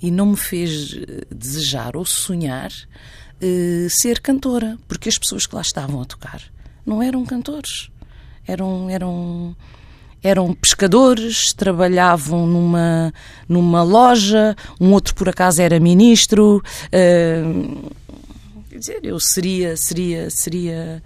[0.00, 2.70] e não me fez eh, desejar ou sonhar
[3.40, 6.40] eh, ser cantora, porque as pessoas que lá estavam a tocar
[6.86, 7.90] não eram cantores,
[8.46, 9.56] eram eram
[10.22, 13.12] eram pescadores, trabalhavam numa
[13.48, 16.62] numa loja, um outro por acaso era ministro.
[16.92, 17.42] eh,
[18.68, 21.02] quer dizer, eu seria seria seria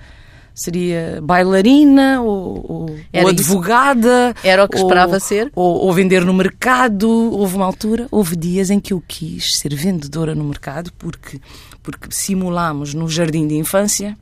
[0.57, 3.29] seria bailarina ou, ou, ou isso?
[3.29, 5.51] advogada Era o que ou- esperava ser?
[5.55, 9.75] ou, ou vender no mercado houve uma altura houve dias em que eu quis ser
[9.75, 11.41] vendedora no mercado porque
[11.85, 14.19] porque simulámos no jardim de infância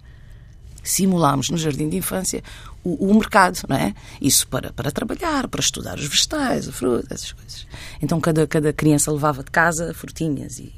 [0.83, 2.43] simulámos no jardim de infância
[2.85, 3.95] o, o mercado, não é?
[4.21, 7.67] Isso para, para trabalhar, para estudar os vegetais, a fruta, essas coisas.
[8.01, 10.73] Então cada, cada criança levava de casa frutinhas e,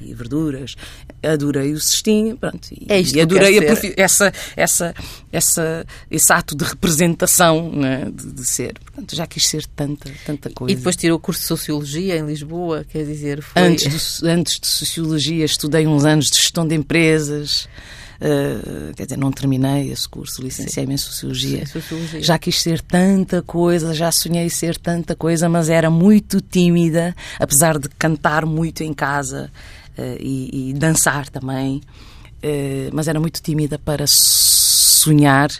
[0.00, 0.74] e- verduras.
[1.22, 2.68] Adorei o cestinho, pronto.
[2.72, 4.94] E, É isto e adorei a essa, essa,
[5.30, 8.06] essa, esse ato de representação é?
[8.10, 8.74] de, de ser.
[8.84, 10.72] Portanto, já quis ser tanta, tanta coisa.
[10.72, 13.62] E depois tirou o curso de Sociologia em Lisboa, quer dizer, foi...
[13.62, 17.68] Antes, do- antes de Sociologia, estudei uns anos de Gestão de Empresas.
[18.20, 21.60] Uh, quer dizer, não terminei esse curso, licenciei-me em Sociologia.
[21.60, 22.22] Sim, Sociologia.
[22.22, 27.78] Já quis ser tanta coisa, já sonhei ser tanta coisa, mas era muito tímida, apesar
[27.78, 29.50] de cantar muito em casa
[29.96, 31.80] uh, e, e dançar também.
[32.44, 35.50] Uh, mas era muito tímida para sonhar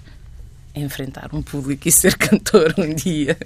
[0.75, 3.37] enfrentar um público e ser cantor um dia.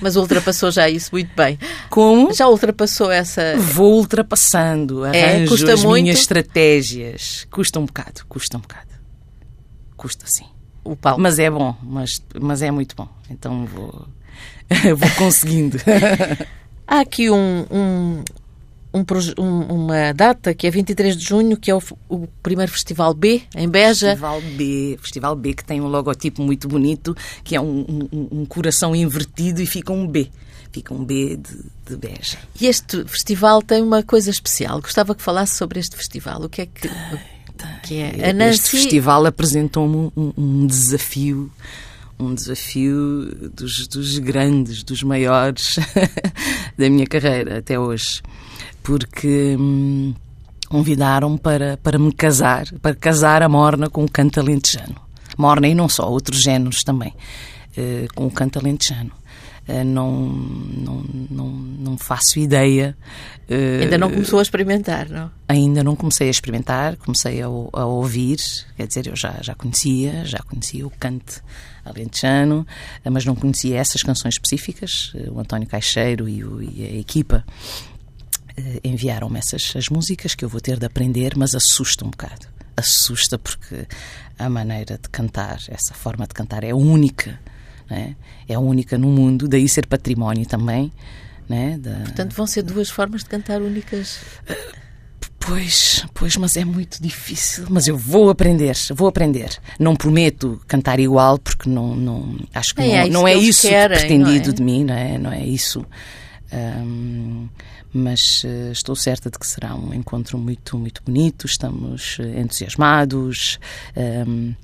[0.00, 1.58] Mas ultrapassou já isso muito bem.
[1.90, 2.32] Como?
[2.32, 3.56] Já ultrapassou essa...
[3.56, 6.02] Vou ultrapassando, arranjo É, custa as muito?
[6.02, 7.46] minhas estratégias.
[7.50, 8.90] Custa um bocado, custa um bocado.
[9.96, 10.46] Custa sim.
[10.84, 11.20] O palco.
[11.20, 13.08] Mas é bom, mas, mas é muito bom.
[13.28, 14.06] Então vou,
[14.96, 15.78] vou conseguindo.
[16.86, 18.22] Há aqui um, um,
[18.96, 23.12] um um- uma data que é 23 de junho, que é o, o primeiro Festival
[23.14, 24.08] B, em Beja.
[24.08, 27.84] Festival B, Festival B que tem um logotipo muito bonito, que é um,
[28.32, 30.30] um- coração invertido e fica um B.
[30.72, 32.38] Fica um B de, de Beja.
[32.60, 34.80] E este festival tem uma coisa especial.
[34.80, 36.42] Gostava que falasse sobre este festival.
[36.42, 36.90] O que é que,
[37.84, 38.08] que é?
[38.08, 41.50] A Este Nancy, festival apresentou-me um, um desafio
[42.18, 45.76] um desafio dos, dos grandes, dos maiores
[46.76, 48.22] da minha carreira até hoje,
[48.86, 50.14] porque hum,
[50.68, 54.94] convidaram para, para me casar, para casar a Morna com o canto alentejano.
[55.36, 57.12] Morna e não só, outros géneros também,
[57.76, 59.10] uh, com o canto alentejano.
[59.68, 62.96] Uh, não, não, não, não faço ideia.
[63.50, 65.32] Uh, ainda não começou a experimentar, não?
[65.48, 68.38] Ainda não comecei a experimentar, comecei a, a ouvir,
[68.76, 71.42] quer dizer, eu já, já conhecia, já conhecia o canto
[71.84, 72.64] alentejano,
[73.10, 75.12] mas não conhecia essas canções específicas.
[75.32, 77.44] O António Caixeiro e, o, e a equipa
[78.82, 82.46] enviaram-me essas as músicas que eu vou ter de aprender, mas assusta um bocado.
[82.76, 83.86] Assusta porque
[84.38, 87.38] a maneira de cantar, essa forma de cantar é única,
[87.90, 88.14] é?
[88.48, 90.92] é única no mundo, daí ser património também.
[91.48, 91.78] Né?
[91.78, 92.00] Da...
[92.00, 94.18] Portanto, vão ser duas formas de cantar únicas.
[95.38, 97.66] Pois, pois, mas é muito difícil.
[97.70, 99.56] Mas eu vou aprender, vou aprender.
[99.78, 103.96] Não prometo cantar igual, porque não, não acho que é, não, não é isso querem,
[103.96, 104.52] pretendido é?
[104.52, 105.18] de mim, não é?
[105.18, 105.86] Não é isso.
[107.92, 111.46] Mas uh, estou certa de que será um encontro muito, muito bonito.
[111.46, 113.58] Estamos uh, entusiasmados.
[113.96, 114.54] Um,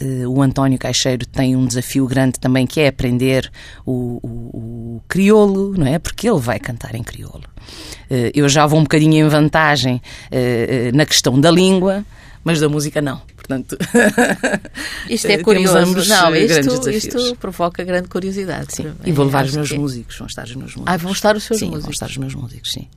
[0.00, 3.50] uh, o António Caixeiro tem um desafio grande também que é aprender
[3.84, 5.98] o, o, o crioulo, não é?
[5.98, 7.44] Porque ele vai cantar em crioulo.
[8.34, 10.00] eu já vou um bocadinho em vantagem
[10.94, 12.04] na questão da língua,
[12.44, 13.22] mas da música não.
[13.42, 13.76] Portanto,
[15.10, 15.74] isto é curioso.
[16.08, 18.74] Não, isto, isto provoca grande curiosidade.
[18.74, 18.92] Sim.
[19.04, 19.78] E vou levar os meus que...
[19.78, 20.94] músicos, vão estar os meus músicos.
[20.94, 21.84] Ah, vão estar os seus sim, músicos.
[21.84, 22.88] Vão estar os meus músicos, sim.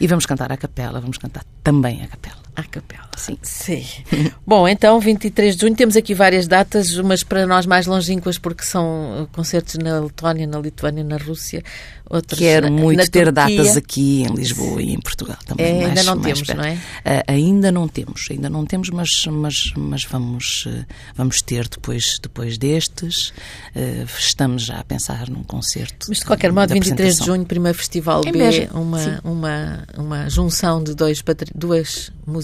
[0.00, 2.40] E vamos cantar a capela, vamos cantar também a capela.
[2.56, 3.08] A capela.
[3.16, 3.38] Sim.
[3.42, 3.84] Sim.
[4.46, 8.64] Bom, então, 23 de junho, temos aqui várias datas, umas para nós mais longínquas, porque
[8.64, 11.62] são concertos na Letónia, na Lituânia, na Rússia.
[12.08, 13.32] Outros Quero na, muito na ter Turquia.
[13.32, 15.64] datas aqui em Lisboa e em Portugal também.
[15.64, 16.58] É, mais, ainda não temos, perto.
[16.58, 16.74] não é?
[16.74, 20.84] Uh, ainda não temos, ainda não temos, mas, mas, mas vamos, uh,
[21.14, 23.28] vamos ter depois, depois destes.
[23.76, 26.06] Uh, estamos já a pensar num concerto.
[26.08, 28.80] Mas de qualquer modo, 23 de junho, primeiro Festival é B, mesmo?
[28.80, 31.22] uma, uma, uma junção de dois,
[31.54, 32.39] duas músicas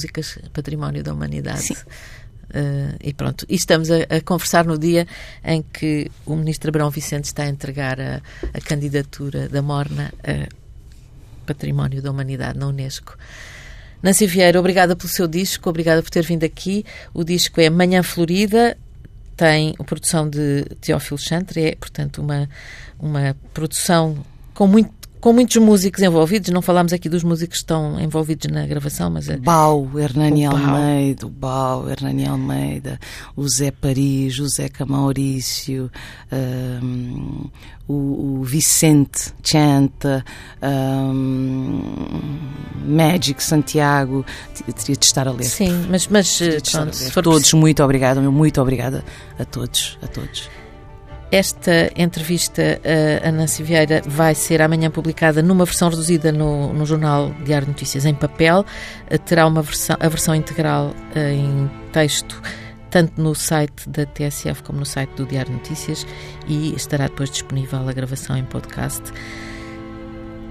[0.52, 1.62] património da humanidade.
[1.62, 1.74] Sim.
[1.74, 5.06] Uh, e pronto, e estamos a, a, conversar no dia
[5.44, 8.22] em que o ministro Abrão Vicente está a entregar a,
[8.54, 10.48] a candidatura da Morna a
[11.44, 13.16] Património da Humanidade na Unesco.
[14.02, 16.84] Nancy Vieira, obrigada pelo seu disco, obrigada por ter vindo aqui.
[17.12, 18.76] O disco é Manhã Florida,
[19.36, 22.48] tem a produção de Teófilo Chantre, é, portanto, uma,
[22.98, 24.24] uma produção
[24.54, 24.90] com muito
[25.26, 26.50] com muitos músicos envolvidos.
[26.50, 29.28] Não falámos aqui dos músicos que estão envolvidos na gravação, mas...
[29.28, 29.36] É...
[29.36, 32.96] Bau, Hernani Almeida, o Bau, Hernani Almeida,
[33.34, 35.90] o Zé Paris, o Zeca Maurício,
[36.30, 37.50] um,
[37.88, 40.24] o, o, Vicente Chanta,
[40.62, 41.82] um,
[42.86, 44.24] Magic Santiago,
[44.54, 45.42] teria de estar a ler.
[45.42, 46.38] Sim, mas, mas
[46.70, 49.04] pronto, todos, muito obrigada, muito obrigada
[49.40, 50.48] a todos, a todos.
[51.30, 52.80] Esta entrevista
[53.26, 57.72] a Nancy Vieira vai ser amanhã publicada numa versão reduzida no, no jornal Diário de
[57.72, 58.64] Notícias em papel.
[59.24, 62.40] Terá uma versão, a versão integral eh, em texto
[62.90, 66.06] tanto no site da TSF como no site do Diário Notícias
[66.46, 69.02] e estará depois disponível a gravação em podcast.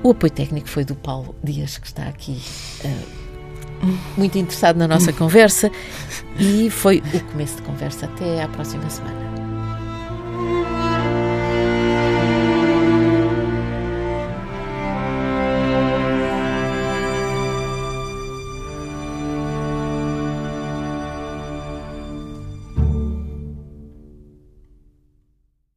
[0.03, 2.39] O apoio técnico foi do Paulo Dias, que está aqui
[2.84, 5.71] uh, muito interessado na nossa conversa
[6.39, 8.05] e foi o começo de conversa.
[8.05, 9.34] Até à próxima semana.
[10.45, 10.84] Thank you.